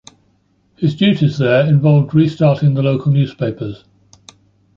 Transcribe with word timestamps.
His 0.77 0.95
duties 0.95 1.37
there 1.37 1.63
involved 1.67 2.15
restarting 2.15 2.73
the 2.73 2.81
local 2.81 3.11
newspapers. 3.11 3.85